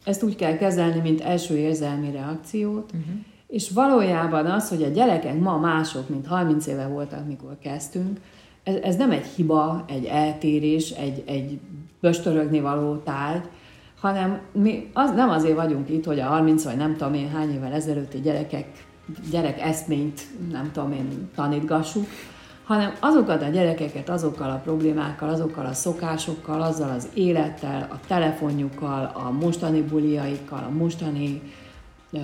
[0.05, 3.15] ezt úgy kell kezelni, mint első érzelmi reakciót, uh-huh.
[3.47, 8.21] és valójában az, hogy a gyerekek ma mások, mint 30 éve voltak, mikor kezdtünk,
[8.63, 11.59] ez, ez nem egy hiba, egy eltérés, egy, egy
[12.01, 13.45] böstörögni való tárgy,
[14.01, 17.53] hanem mi az, nem azért vagyunk itt, hogy a 30 vagy nem tudom én hány
[17.53, 18.67] évvel ezelőtti gyerekek,
[19.31, 20.21] gyerek eszményt,
[20.51, 22.07] nem tudom én, tanítgassuk,
[22.67, 29.13] hanem azokat a gyerekeket azokkal a problémákkal, azokkal a szokásokkal, azzal az élettel, a telefonjukkal,
[29.15, 31.43] a mostani buliaikkal, a mostani
[32.13, 32.19] ö,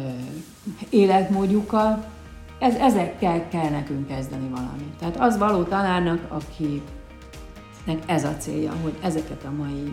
[0.90, 2.04] életmódjukkal,
[2.58, 4.94] ez, ezekkel kell nekünk kezdeni valamit.
[4.98, 9.92] Tehát az való tanárnak, akinek ez a célja, hogy ezeket a mai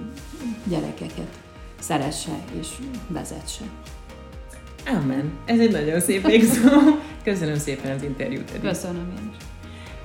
[0.63, 1.39] gyerekeket
[1.79, 2.67] szeresse és
[3.07, 3.63] vezetse.
[4.85, 5.31] Amen.
[5.45, 6.69] Ez egy nagyon szép végszó.
[7.23, 8.67] Köszönöm szépen az interjút, Edith.
[8.67, 9.48] Köszönöm én is.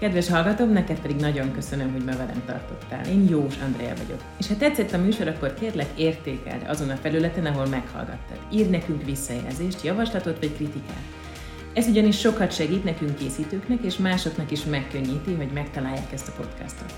[0.05, 3.07] Kedves hallgatók, neked pedig nagyon köszönöm, hogy ma velem tartottál.
[3.07, 4.21] Én Jós Andrea vagyok.
[4.39, 8.39] És ha tetszett a műsor, akkor kérlek értékeld azon a felületen, ahol meghallgattad.
[8.53, 11.03] Írd nekünk visszajelzést, javaslatot vagy kritikát.
[11.75, 16.95] Ez ugyanis sokat segít nekünk készítőknek, és másoknak is megkönnyíti, hogy megtalálják ezt a podcastot.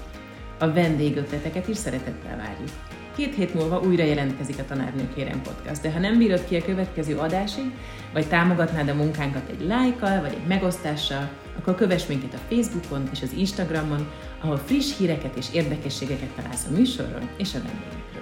[0.58, 2.70] A vendégötleteket is szeretettel várjuk.
[3.16, 6.64] Két hét múlva újra jelentkezik a Tanárnők Kérem Podcast, de ha nem bírod ki a
[6.64, 7.70] következő adásig,
[8.12, 13.22] vagy támogatnád a munkánkat egy lájkkal, vagy egy megosztással, akkor kövess minket a Facebookon és
[13.22, 18.15] az Instagramon, ahol friss híreket és érdekességeket találsz a műsorról és a vendégekről.